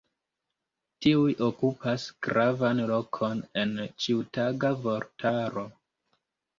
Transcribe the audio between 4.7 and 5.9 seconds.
vortaro.